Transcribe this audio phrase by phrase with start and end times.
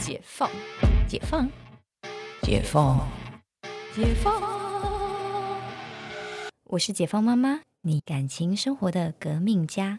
[0.00, 0.50] 解放，
[1.06, 1.46] 解放，
[2.42, 3.06] 解放，
[3.94, 5.60] 解放。
[6.64, 9.98] 我是解放妈妈，你感情生活的革命家。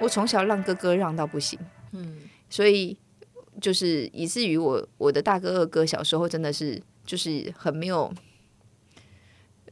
[0.00, 1.58] 我从小让哥哥让到不行，
[1.90, 2.18] 嗯，
[2.48, 2.96] 所以
[3.60, 8.12] 就是以至于我我的大哥二哥小时候真的是就是很没有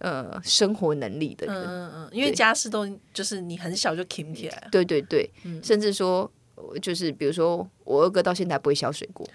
[0.01, 4.57] 呃生活能力的人，嗯嗯嗯，因为家事都就是你很小就挺起来。
[4.57, 5.01] 了，对对。
[5.03, 5.31] 对，
[5.63, 6.31] 甚至说
[6.83, 9.27] 就是比如说我二哥到现在不会削水果，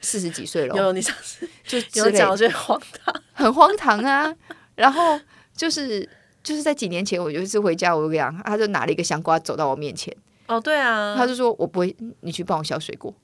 [0.00, 4.34] 四十几岁了，有你上次就有讲，我觉得荒唐，很荒唐啊。
[4.74, 5.18] 然后
[5.54, 6.08] 就是
[6.42, 10.14] 就是在几年前，我有一次回家，我就讲，他就拿了一个香瓜走到我面前，
[10.46, 13.14] 哦，对啊，他就说我不会，你去帮我削水果。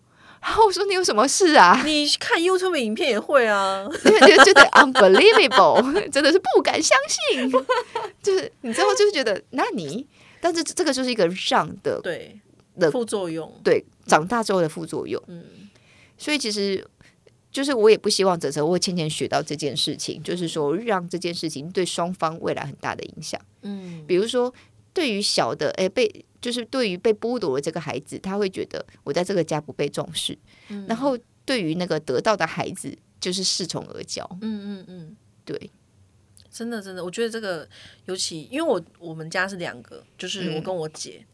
[0.46, 1.82] 然后我说你有什么事啊？
[1.84, 7.50] 你看 YouTube 影片也会啊， 就觉得 unbelievable， 真的是不敢相信。
[8.22, 10.06] 就是你最后，就是觉得那你，
[10.40, 12.38] 但是这个就是一个让的对
[12.78, 15.20] 的副作用，对长大之后的副作用。
[15.26, 15.42] 嗯，
[16.16, 16.86] 所以其实
[17.50, 23.40] 就是我也不希望泽泽或倩倩学到这件事情，就是说让这件事情对双方未来很大的影响。
[23.62, 24.54] 嗯，比如说
[24.96, 26.24] 对于小的，哎被。
[26.38, 30.38] 就是对于被剥夺的这个孩子，他会觉得我在这个家不被重视。
[30.68, 34.24] 嗯，然后对于那个得到的孩子，就是恃宠而骄。
[34.42, 35.70] 嗯嗯嗯，对，
[36.48, 37.68] 真的真的，我觉得这个
[38.04, 41.26] 尤其因为我我们家是两个，就是我跟我姐，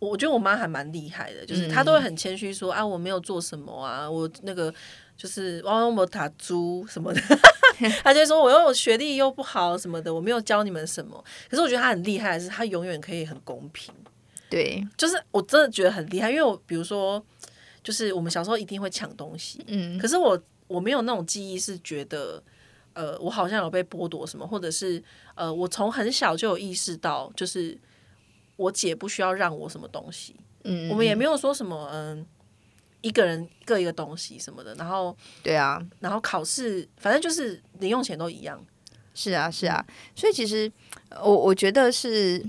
[0.00, 4.74] 我觉得我妈还蛮厉害的，就是她都会很谦虚说啊，我没有做什么啊，我那个
[5.16, 7.20] 就是汪汪摩塔猪什么的，
[8.02, 11.22] 她就说我又学历又不好什么的，我没有教你们什么。
[11.48, 13.94] 可是我觉得他很厉害的是，他永远可以很公平。
[14.50, 17.22] 对，就是我真的觉得很厉害，因为我比如说，
[17.82, 22.42] 就是我们小时候一定会抢东西，嗯，可是我我没有那种记忆是觉得，
[22.94, 25.02] 呃，我好像有被剥夺什么，或者是
[25.34, 27.76] 呃，我从很小就有意识到，就是
[28.56, 30.34] 我姐不需要让我什么东西，
[30.64, 32.26] 嗯，我们也没有说什么，嗯，
[33.00, 38.64] 一个人各一个东西什么的，然后对啊，然后考试反正就是零用钱都一样，
[39.14, 39.84] 是啊是啊，
[40.14, 40.70] 所以其实
[41.22, 42.44] 我我觉得是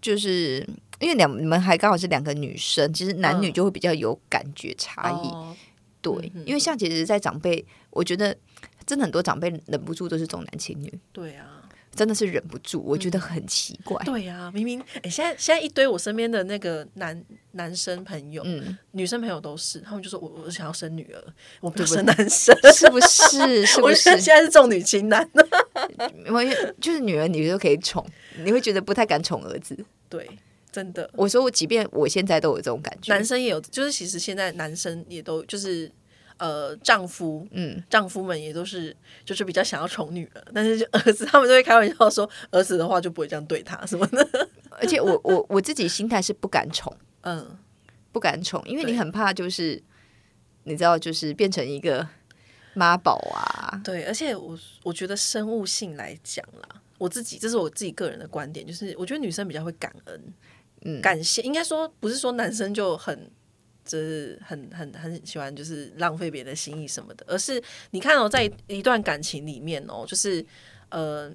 [0.00, 0.66] 就是。
[1.00, 5.56] 因为两你们还刚好是两个女生，其实男女就会比较有感觉差异。
[6.02, 8.36] 对，因为像其实，在长辈，我觉得
[8.84, 10.92] 真的很多长辈忍不住都是重男轻女。
[11.10, 11.59] 对啊，
[11.94, 14.02] 真的是忍不住，我觉得很奇怪。
[14.04, 21.22] 对啊，明明哎，现在现在一堆我身边的那个男男生朋友、嗯，女生朋友都是，他们就说我我想要生女儿，
[21.60, 23.66] 我不生男生， 是不是？
[23.66, 24.18] 是不是？
[24.20, 25.28] 现在是重女轻男，
[26.26, 26.48] 因为
[26.80, 28.04] 就是女儿女儿都可以宠，
[28.44, 29.76] 你会觉得不太敢宠儿子。
[30.08, 30.28] 对。
[30.72, 35.90] 真的，我说我即便我现在都有这种感觉，男生也有，就是其实现在男生也都就是
[36.40, 44.48] 呃丈夫，嗯，丈夫们也都是就是比较想要宠女儿，但是就儿子他们都会开玩笑说儿子的话就不会这样对他什么的，
[44.80, 47.56] 而且我我我自己心态是不敢宠，嗯，
[48.10, 49.80] 不敢宠，因为你很怕就是
[50.64, 52.06] 你知道就是变成一个
[52.74, 60.34] 妈宝啊，对，而且我我觉得生物性来讲啦，我自己这是我自己个人的观点，就是我觉得女生比较会感恩。
[61.02, 63.30] 感谢应该说不是说男生就很
[63.84, 70.44] 就是很很很喜欢就是浪费别人的心意什么的，而是你看哦，在一段感情里面哦，就是
[70.90, 71.30] 呃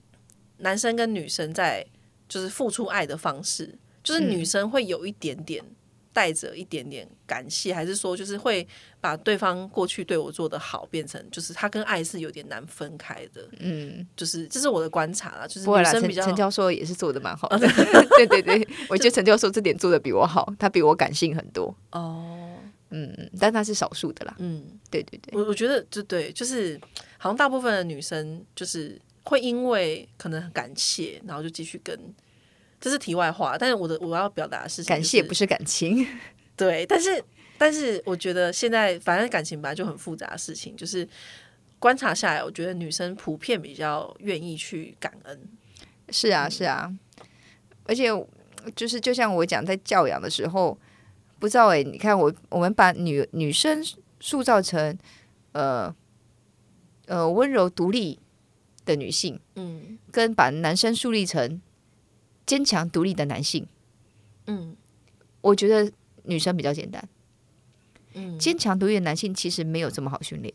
[0.57, 1.85] 男生跟女生在
[2.27, 5.63] 就是付出爱的方式，就是女生会有一点点。
[6.15, 8.65] 带着一点点感谢，还是说就是会
[9.01, 13.45] 把对方过去对我做的好变成，就是他跟爱是有点难分开的。
[13.59, 17.59] 嗯，就是这是我的观察啦，就是女生比较陈教授也是做的蛮好的。
[18.15, 21.75] 对对对，我觉得陈教授这点做的比我好，他比我感性很多。
[21.91, 22.34] 哦，
[22.89, 24.35] 嗯，但他是少数的啦。
[24.39, 26.79] 嗯，对对对，我我觉得就对，就是
[27.17, 31.97] 好像大部分的女生就是会因为可能很感谢，然后就继续跟。
[32.77, 36.05] 这是题外话，但是我的我要表达的是感谢，不是感情。
[36.55, 37.23] 对，但是
[37.57, 41.07] 但是我觉得现在反正感情本来就很复杂的事情，就是
[41.79, 45.39] 观察下来，我觉得女生普遍比较愿意去感恩。
[46.09, 46.93] 是啊，是啊，
[47.85, 48.09] 而且
[48.75, 50.77] 就是就像我讲，在教养的时候，
[51.45, 53.85] 不知道哎，你看我我们把女女生
[54.19, 54.97] 塑造成
[55.51, 55.95] 呃
[57.05, 58.17] 呃温柔独立
[58.83, 61.61] 的女性，嗯，跟把男生树立成。
[62.47, 63.67] 坚强独立的男性，
[64.45, 64.75] 嗯，
[65.41, 65.91] 我觉得
[66.25, 67.09] 女生比较简单。
[68.13, 70.53] 嗯，坚强独立的男性其实没有这么好训练。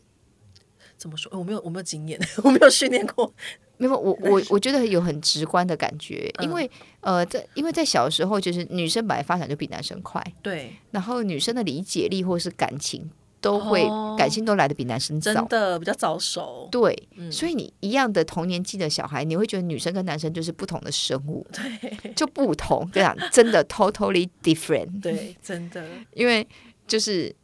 [0.97, 1.37] 怎么说？
[1.37, 3.33] 我没有，我没有经验， 我没有训练过。
[3.81, 6.69] 没有，我我我觉得有很直观的感觉，因为
[6.99, 10.71] 呃，在因为在小的时候，就是女生本来发展就比男生快，对。
[10.91, 15.43] 然后女生的理解力或是感情都会哦感性都来的比男生真早。
[15.45, 16.69] 的比较早熟。
[16.71, 25.01] 对，嗯所以你一样的同年纪的小孩，你会觉得女生跟男生就是不同的生物，对就不同，这样真的 totally different。
[25.01, 25.83] 对，真的，
[26.13, 26.47] 因为
[26.87, 27.35] 就是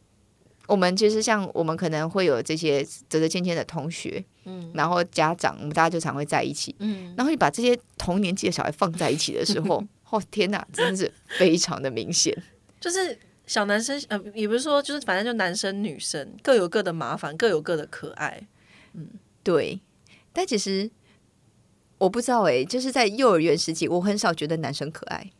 [0.68, 4.70] 我们其实像我们可能会有这些折折渐渐的同学，嗯。
[4.74, 12.36] 然后家长，我们大家就常会在一起，嗯，然后你把这些同年纪的小孩放在一起的时候， 哦天哪，真的是非常的明显。
[12.80, 18.40] 就是小男生，呃，也不是说，就是反正就男生女生各有各的麻烦，各有各的可爱。
[18.94, 19.06] 嗯。
[19.44, 19.80] 对，
[20.32, 20.90] 但其实
[21.96, 25.30] 我不知道诶、就是在幼儿园时期，我很少觉得男生可爱，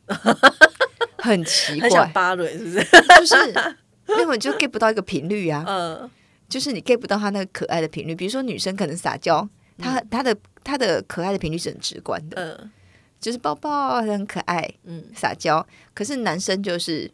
[1.19, 2.87] 很奇很想怪，扒蕊，是不是？
[3.20, 3.52] 就是
[4.16, 6.10] 根本就 get 不到一个频率啊，呃，
[6.48, 8.14] 就是你 get 不到他那个可爱的频率。
[8.14, 9.46] 比如说女生可能撒娇，
[9.76, 12.70] 她她的她的可爱的频率是很直观的，嗯
[13.20, 15.66] 就是抱抱很可爱，嗯，撒娇。
[15.92, 17.10] 可是男生就是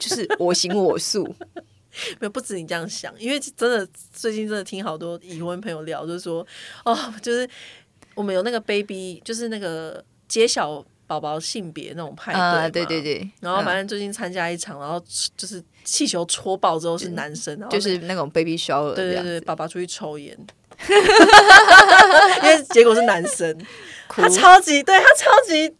[0.00, 1.24] 就是我行我素，
[2.18, 6.44] 没有不止你这样想，因为真的最近真的听好多已婚朋友聊，就是说，
[6.84, 7.48] 哦，就是
[8.16, 12.32] 我们有那个 baby，就是那个揭晓宝宝性别那种派
[12.70, 13.64] 对对对对，然后嗯。
[13.64, 15.02] 反正最近参加一场，然后
[15.36, 20.38] 就是气球戳爆之后是男生，就是那种 baby shower 对对对，爸爸出去抽烟，
[20.88, 23.58] 因为结果是男生，
[24.08, 25.74] 他超级对他超级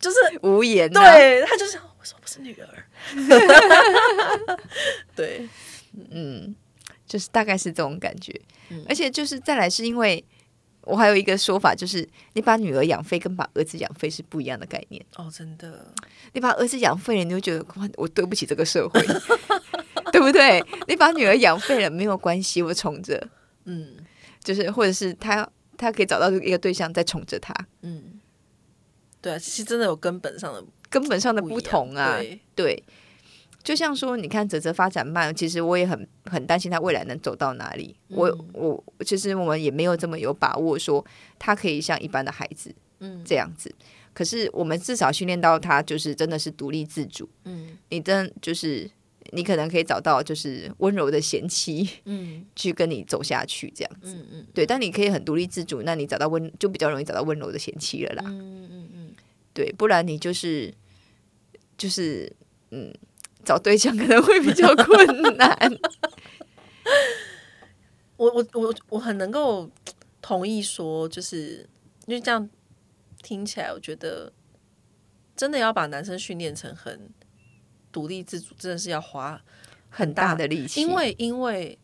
[0.00, 2.66] 就是无言、啊，对他就是为什么不是女儿？
[5.14, 5.46] 对，
[6.10, 6.54] 嗯，
[7.06, 8.40] 就是大概是这种感觉。
[8.70, 8.84] 嗯。
[8.88, 10.24] 而且就是再来是因为
[10.82, 15.04] 我还有一个说法，就是你把女儿养废跟把儿子养废是不一样的概念。
[15.16, 15.92] 哦，真的，
[16.32, 19.00] 你把儿子养废了，你就觉得哇，我对不起这个社会，
[20.12, 20.64] 对不对？
[20.88, 23.28] 你把女儿养废了没有关系，我宠着，
[23.64, 23.96] 嗯。
[24.44, 25.48] 就是或者是他
[25.78, 28.20] 他可以找到一个对象再宠着他，嗯，
[29.20, 32.16] 对啊，其实真的有根本上的根本上的不同啊。
[32.18, 32.40] 对。
[32.56, 32.84] 对，
[33.62, 37.96] 就像说，你看泽泽发展慢，其实我也很很担心他未来能走到哪里。
[38.08, 41.04] 我嗯我其实我们也没有这么有把握说
[41.38, 43.72] 他可以像一般的孩子嗯这样子。
[44.14, 47.28] 可是我们至少训练到他就是真的是独立自主。
[47.44, 48.90] 嗯你真就是
[49.30, 54.14] 你可能可以找到就是温柔的贤妻嗯 去跟你走下去这样子。
[54.14, 58.24] 嗯嗯对，但你可以很独立自主，那你找到温就比较容易找到温柔的贤妻了啦。
[58.26, 59.10] 嗯嗯嗯，
[59.54, 60.74] 对，不然你就是
[61.78, 62.30] 就是
[62.72, 62.92] 嗯，
[63.44, 65.56] 找对象可能会比较困难。
[68.16, 69.70] 我我我我很能够
[70.20, 71.68] 同意说，就是
[72.06, 72.48] 因为这样
[73.22, 74.32] 听起来，我觉得
[75.34, 77.10] 真的要把男生训练成很
[77.90, 79.40] 独立自主，真的是要花
[79.90, 81.78] 很大的力气，因为因为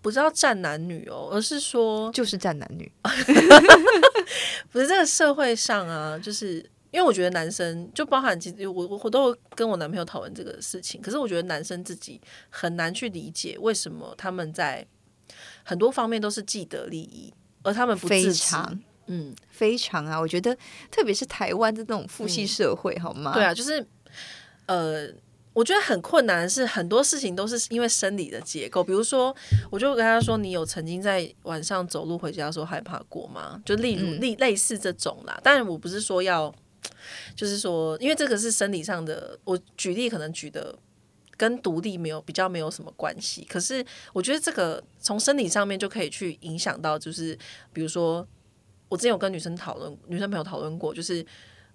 [0.00, 2.90] 不是要站男女哦，而是说就是站男女，
[4.72, 14.86] 不是这个社会上啊，就是因为我觉得男生就包含其实我我我都有跟我男朋友讨论这个事情，可是我觉得男生自己很难去理解为什么他们在
[15.64, 17.32] 很多方面都是既得利益，
[17.62, 20.20] 而他们不非自知常嗯，非常啊！
[20.20, 20.56] 我觉得
[20.90, 23.32] 特别是台湾的这种父系社会，好吗？
[23.34, 23.86] 对啊，就是
[24.66, 25.08] 呃。
[25.52, 28.84] 我觉得很困难的是，很多事情都是因为生理的结构。
[28.84, 29.34] 比如说，
[29.68, 35.38] 我就跟他说：“你有曾经在晚上走路回家的时候害怕过吗？”就例如嗯类类似这种啦。
[35.42, 36.54] 当然，我不是说要，
[37.34, 39.38] 就是说，因为这个是生理上的。
[39.44, 40.76] 我举例可能举的
[41.36, 43.44] 跟独立没有比较没有什么关系。
[43.48, 47.36] 可是我觉得这个从生理上面就可以去影响到，就是
[47.72, 48.26] 比如说，
[48.88, 51.24] 我之前有跟女生讨论，女生朋友讨论过，就是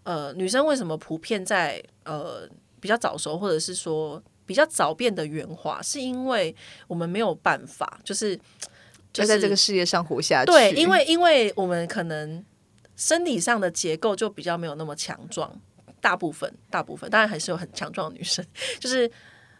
[0.04, 2.48] 呃，女生为什么普遍在呃。
[2.78, 6.56] 比较早熟，或者是说比较早变得圆滑，是因为
[6.88, 8.38] 我们没有办法，就是
[9.12, 10.52] 就要在这个世界上活下去。
[10.52, 12.46] 对，因为因为我们可能
[12.96, 15.60] 生理上的结构就比较没有那么强壮，
[16.00, 18.46] 大部分大部分当然还是有很强壮的女生，
[18.80, 19.10] 就是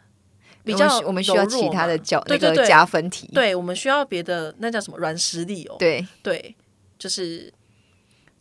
[0.64, 3.28] 比较我们需要其他的嘛教那个加分题。
[3.32, 6.56] 对，我们需要别的那叫什么软实力哦，对，对，
[6.98, 7.52] 就是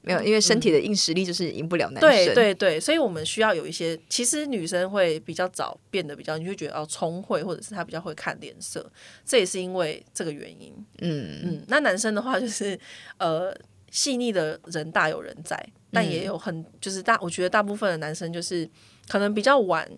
[0.01, 2.33] 没有，因为身体的硬实力就是赢不了男嗯对生。
[2.33, 8.91] 对对，所以我们需要有一些，其实女生会比较早变得比较，你会觉得哦聪慧，或者是她比较会看脸色，
[9.25, 10.73] 这也是因为这个原因。
[10.99, 12.79] 嗯，嗯，那男生的话就是
[13.17, 13.55] 呃
[13.95, 15.57] 细腻的人大有人在，
[15.89, 18.69] 但也有很就是大，我觉得大部分的男生就是
[19.07, 19.89] 可能比较晚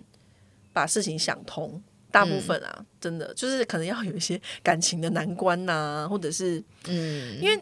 [0.72, 1.82] 把事情想通。
[2.10, 7.62] 大部分啊，真的就是可能要有一些感情的难关呐、或者是嗯，因为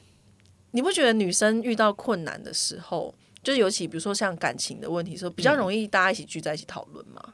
[0.72, 7.34] 你不觉得女生遇到困难的时候，就是尤其比如说像感情的问题的时候，比较容易大家一起聚在一起讨论嘛？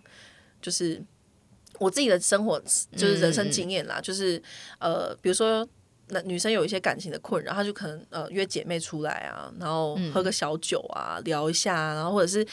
[0.62, 1.03] 就是
[1.79, 2.58] 我自己的生活，
[2.96, 4.41] 就是人生经验啦，就是
[4.79, 5.67] 呃，比如说
[6.13, 12.46] 那女生有一些感情的困扰，她就可能呃约姐妹出来啊，然后喝个小酒啊，聊一下，然后或者是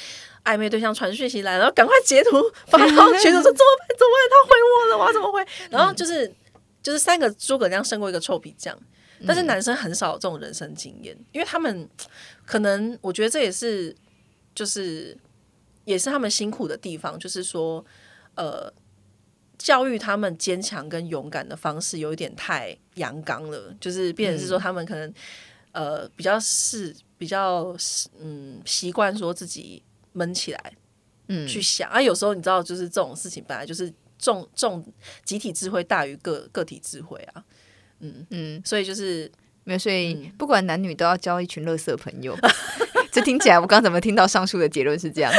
[0.44, 2.30] 暧昧对象传讯息来，然后赶快截图
[2.66, 2.86] 发到
[3.18, 3.88] 群组说怎么办？
[3.98, 4.28] 怎么办？
[4.30, 5.44] 他回我了，我要怎么回？
[5.70, 6.32] 然后就是
[6.82, 8.78] 就是三个诸葛亮胜过一个臭皮匠，
[9.26, 11.88] 但是男生很少有这种人生经验，因为他们
[12.46, 13.94] 可能我觉得这也是
[14.54, 15.16] 就是
[15.84, 17.84] 也是他们辛苦的地方，就是说
[18.36, 18.72] 呃。
[19.58, 25.12] 教育他们坚强跟勇敢的方式有一点太阳刚了，就是变成是说他们可能
[25.72, 27.76] 呃比较是比较
[28.20, 30.72] 嗯习惯说自己闷起来，
[31.26, 34.84] 嗯去想啊，有时候你知道就是这种事情本来就是重重
[35.24, 37.44] 集体智慧大于个个体智慧啊，
[37.98, 39.30] 嗯嗯，所以就是
[39.64, 42.38] 没有，所以不管男女都要交一群乐色朋友。
[43.10, 45.32] 这听起来我刚怎么听到上述的结论是这样？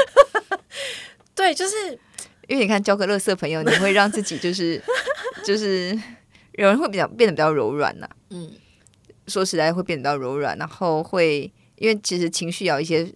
[1.33, 1.97] 对，就是。
[2.49, 4.81] 因为你看，交个乐色朋友，你会让自己就是
[5.45, 5.97] 就是
[6.53, 8.09] 有人会比较变得比较柔软呐。
[8.31, 8.51] 嗯，
[9.27, 13.07] 说实在会变得比较柔软，然后会因为其实情绪有一些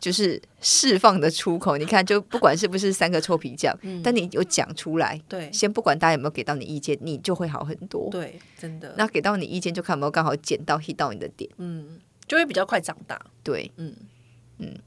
[0.00, 1.78] 就是释放的出口。
[1.78, 8.10] 你看，就不管是不是三个臭皮匠，但你有讲出来，对，先不管大家有没有给到你意见，你就会好很多。
[8.10, 8.94] 对，真的。
[8.98, 13.18] 那给到你意见，就看有没有刚好捡到 hit 到你的点，嗯，就会比较快长大。
[13.42, 13.96] 对，嗯
[14.58, 14.78] 嗯，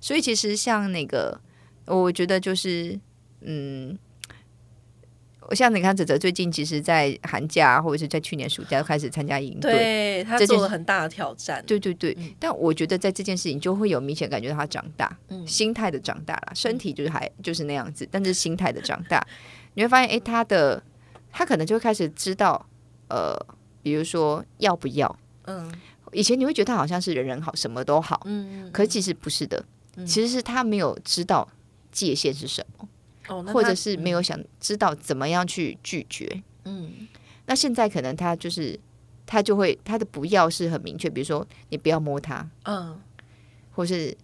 [0.00, 1.40] 所以其实像那个，
[1.86, 2.98] 我觉得就是。
[3.40, 3.98] 嗯，
[5.48, 11.64] 我像你看，泽泽最近其实，在寒假或者是在去年暑假开始参加营队，对他做了很大的挑战。
[11.66, 15.16] 对对对，但我觉得在这件事情就会有明显感觉到他长大，
[15.46, 19.26] 心态的长大了，身体就是还就是那样子，但是心态的长大，
[19.74, 20.82] 你会发现，哎，他的
[21.32, 22.66] 他可能就会开始知道，
[23.08, 23.34] 呃，
[23.82, 25.72] 比如说要不要，嗯，
[26.12, 29.64] 以前你会觉得他好像是人人好，什么都好，嗯，可其实不是的，
[30.04, 31.48] 其实是他没有知道
[31.90, 32.88] 界限是什么。
[33.52, 37.08] 或者是没有想知道怎么样去拒绝，嗯，
[37.46, 38.78] 那现在可能他就是
[39.26, 43.00] 他就会他的不要是很明确，比如说你不要摸他，嗯，
[43.72, 44.16] 或是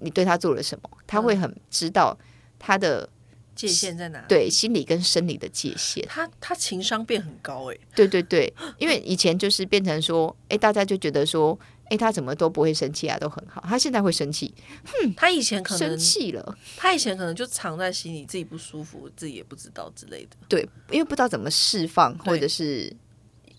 [0.00, 2.16] 你对他做了什么，他会很知道
[2.58, 3.08] 他的
[3.54, 11.58] 界限在哪，对，心理跟生理的界限，他他情商变很高哎，对对对，因为以前就是变成说，哎，大家就觉得说。
[11.94, 13.62] 哎，他怎么都不会生气啊，都很好。
[13.68, 14.52] 他现在会生气，
[14.84, 20.36] 哼，他以前可能生气了，他以前可能就藏在心里，自己不舒服，自己也不知道之类的。
[20.48, 22.92] 对，因为不知道怎么释放或者是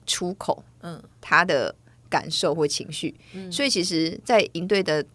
[0.05, 1.73] 出口，嗯，他的
[2.09, 3.15] 感受或情绪。
[3.51, 5.05] 所以其实，在营队的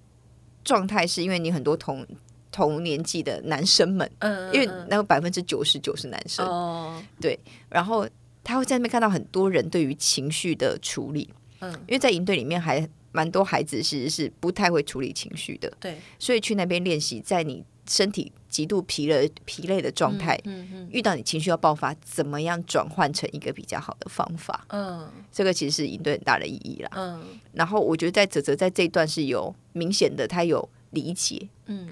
[0.65, 2.07] 状态，是因为你很多同
[2.50, 8.09] 同年纪的男生们，嗯，因为那个百分之九十九是男生，哦，对，然后
[8.43, 12.89] 他会在那边看到很多人对于情绪的处理，嗯，因为在营队里面还。
[13.12, 24.64] 蛮多孩子其实是不太会处理情绪的，对，所以去那边练习，在你身体极度疲累、疲累的状态，嗯嗯，遇到你情绪要爆发，怎么样转换成一个比较好的方法？
[24.69, 26.90] 嗯，这个其实是应对很大的意义啦。
[26.95, 31.88] 嗯，然后我觉得在泽泽在这一段是有明显的，他有理解，嗯，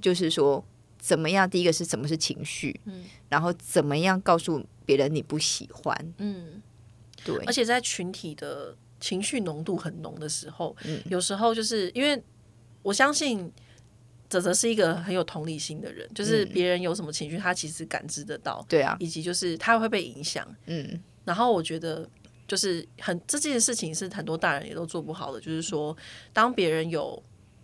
[0.00, 0.64] 就是说
[0.98, 6.62] 怎么样，第一个是什么是情绪，嗯，然后怎么样告诉别人你不喜欢，嗯，
[7.24, 8.74] 对，而且在群体的。
[9.02, 12.22] 情绪浓度很浓的时候，有时候就是因为
[12.82, 13.52] 我相信
[14.28, 21.02] 泽泽是一个很有同理心的人，就是别人有什么情绪，他其实感知得到，对啊，以及就是他会被影响，嗯。
[21.24, 22.08] 然后我觉得
[22.46, 25.96] 就是很这件事情是很多大人也都做不好的，就是说
[26.32, 27.20] 当别人有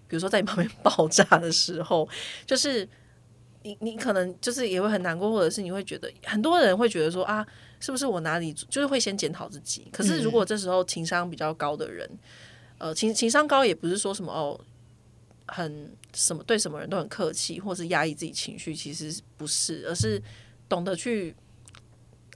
[0.09, 2.09] 比如说在你旁边爆炸的时候，
[2.45, 2.89] 就是
[3.63, 7.47] 你你可能就是也会很难过，或者是你会觉得很多人会觉得说啊。
[7.81, 9.87] 是不是我哪里就是会先检讨自己？
[9.93, 12.11] 可是如果这时候情商比较高的人，
[12.79, 14.59] 呃，情情商高也不是说什么哦，
[15.47, 20.21] 很什么对什么人都很客气，或是压抑自己情绪，其实不是，而是
[20.69, 21.35] 懂得去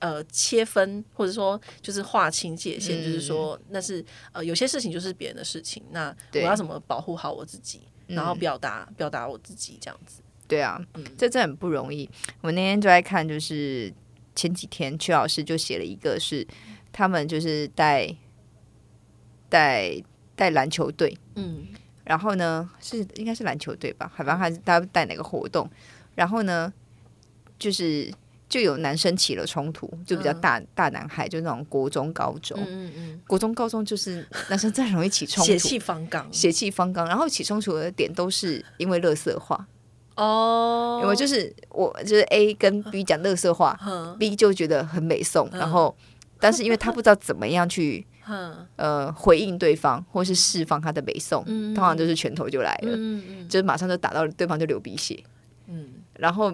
[0.01, 10.23] 呃切分，或者说就是划清界限，就是说那是呃有些事情就是别人的事情，那我要怎么保护好我自己，然后表达表达我自己这样子。
[10.47, 10.81] 对啊，
[11.19, 12.09] 这真很不容易。
[12.43, 13.93] 我那天就在看，就是。
[14.35, 16.47] 前几天，曲老师就写了一个，是
[16.93, 18.15] 他们就是带
[19.49, 20.03] 带
[20.35, 21.67] 带篮球队，嗯，
[22.05, 25.69] 然后呢是应该是篮球队吧，好像还是他带哪个活动，
[26.15, 26.73] 然后呢
[27.59, 28.12] 就是
[28.49, 39.67] 就有男生起了冲突，就比较大大男孩，就那种国中高中，嗯嗯国中高中就是男生最容易起冲突，血气方刚，血气方刚，然后起冲突的点都是因为乐色话。
[40.23, 43.79] 哦，因为就是我就是 A 跟 B 讲乐色话
[44.19, 45.97] ，B 就觉得很美颂，然后
[46.38, 48.07] 但是因为他不知道怎么样去
[48.76, 52.97] 呃回应对方，或是释放他的美颂，通常就是拳头就来了，
[53.49, 55.23] 就是马上就打到对方就流鼻血，
[55.67, 55.88] 嗯，
[56.19, 56.52] 然后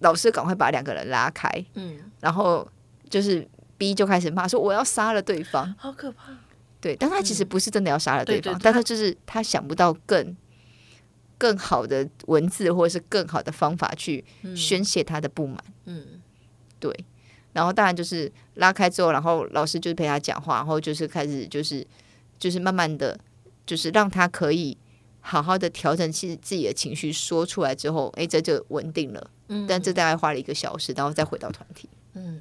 [0.00, 2.66] 老师赶快把两个人拉开，嗯，然后
[3.10, 6.32] 就是 B 就开始骂说我要杀了对方，好可怕。
[6.80, 10.36] 对，但他其实不是真的要杀了对方，对对他但他就是他想不到更
[11.38, 14.24] 更好的文字或者是更好的方法去
[14.54, 15.62] 宣泄他的不满。
[15.84, 16.20] 嗯
[16.78, 16.94] 对，
[17.52, 21.86] 然后当然就是拉开之后，然后老师就是陪他讲话，然后就是开始就是
[22.38, 23.18] 就是慢慢的
[23.64, 24.76] 就是让他可以
[25.20, 29.30] 好好的调整自自己的情绪，说出来之后，哎，这就稳定了。
[29.48, 31.88] 嗯但这大概花了一个小时，然后再回到团体。
[32.14, 32.40] 嗯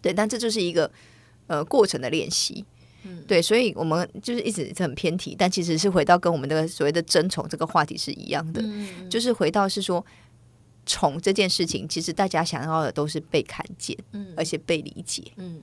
[0.00, 0.90] 对，但这就是一个
[1.46, 2.64] 呃过程的练习。
[3.04, 3.24] 嗯。
[3.26, 10.04] 对，所以我们就是一直很偏题，但其实是回到跟我们这个所谓的争宠这个话题是一样的，嗯就是回到是说
[10.86, 14.32] 宠这件事情，其实大家想要的都是被看见，嗯。
[14.36, 15.22] 而且被理解。
[15.36, 15.62] 嗯。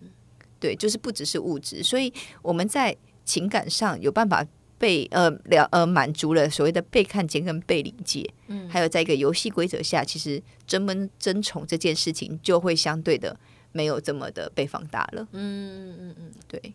[0.59, 4.45] 对，就是不只是物质，所以我们在情感上有办法
[4.77, 8.67] 被呃了呃满足了所谓的被看见跟被理解，嗯。
[8.69, 13.37] 还有在一个游戏规则下，其实争门争宠这件事情就会相对的
[13.71, 15.25] 没有这么的被放大了。
[15.31, 16.73] 嗯嗯嗯，对，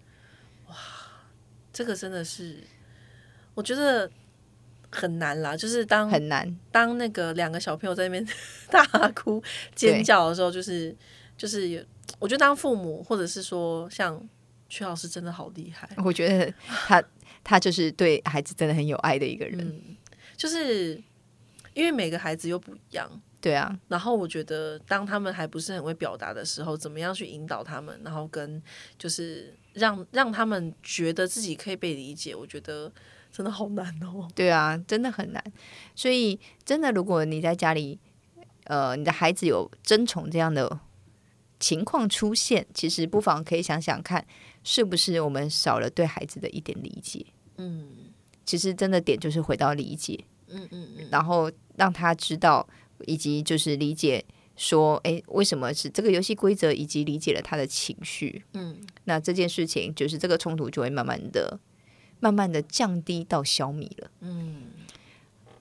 [1.75, 2.57] 这个真的是，
[3.55, 4.11] 我觉得
[4.91, 5.57] 很难啦。
[5.57, 6.59] 就是当很难。
[6.71, 8.27] 当那个两个小朋友在那边
[8.71, 9.43] 大哭
[9.75, 10.97] 尖叫的时候，就是
[11.37, 11.83] 就是有，
[12.21, 14.27] 我觉得当父母或者是说像
[14.69, 17.03] 曲老师真的好厉害，我觉得他
[17.43, 19.59] 他就是对孩子真的很有爱的一个人。
[19.61, 19.97] 嗯，
[20.37, 21.03] 就是
[21.75, 23.21] 因为每个孩子又不一样。
[23.45, 28.63] 对啊，然后我觉得，当他们还不是很会表达的时候，怎么样去引导他们，然后跟
[28.97, 32.91] 就是让让他们觉得自己可以被理解，我觉得
[33.31, 34.27] 真的好难哦。
[34.35, 35.45] 对啊，真的很难。
[35.95, 38.01] 所以真的，如果你在家里，
[38.65, 40.81] 呃，你的孩子有争宠这样的
[41.61, 44.27] 情况出现，其实不妨可以想想看，
[44.63, 47.27] 是不是我们少了对孩子的一点理解。
[47.59, 47.89] 嗯
[48.47, 52.67] 其实真的点就是回到理解，嗯嗯嗯，然后让他知道，
[53.07, 54.25] 以及就是理解
[54.57, 58.45] 说，哎，为什么是这个游戏规则，以及理解了他的情绪。
[58.55, 61.59] 嗯，那这件事情就是这个冲突就会慢慢的、
[62.21, 64.11] 慢慢的降低到消弭了。
[64.21, 64.63] 嗯，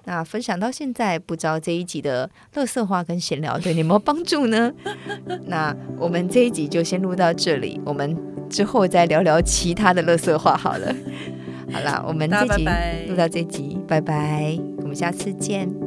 [0.05, 4.71] 那分享到现在，不知道这一集的乐色话跟闲聊对你有没有帮助呢？
[5.47, 8.15] 那我们这一集就先录到这里，我们
[8.49, 10.95] 之后再聊聊其他的乐色话好了。
[11.71, 12.65] 好了，我们这集
[13.07, 15.82] 录到这集，拜拜，我们下次见。